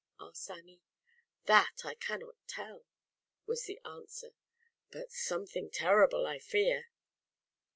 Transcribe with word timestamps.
asked 0.19 0.49
Annie. 0.49 0.81
"That, 1.45 1.81
I 1.83 1.93
can 1.93 2.21
not 2.21 2.33
tell," 2.47 2.85
was 3.45 3.65
the 3.65 3.79
an 3.85 4.07
swer, 4.07 4.33
"but 4.89 5.11
something 5.11 5.69
terrible, 5.69 6.25
I 6.25 6.39
fear." 6.39 6.87